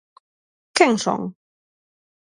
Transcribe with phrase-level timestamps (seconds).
[0.79, 1.21] Quen son?